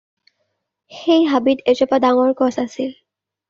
সেই 1.01 1.27
হাবিত 1.33 1.63
এজোপা 1.75 2.01
ডাঙৰ 2.09 2.35
গছ 2.43 2.53
আছিল। 2.69 2.93